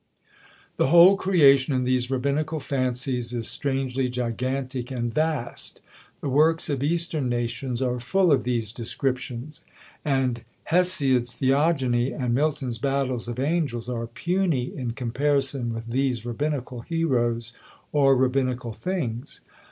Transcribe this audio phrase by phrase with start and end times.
[0.77, 5.79] The whole creation in these rabbinical fancies is strangely gigantic and vast.
[6.21, 9.61] The works of eastern nations are full of these descriptions;
[10.03, 10.41] and
[10.71, 17.53] Hesiod's Theogony, and Milton's battles of angels, are puny in comparison with these rabbinical heroes,
[17.91, 19.41] or rabbinical things.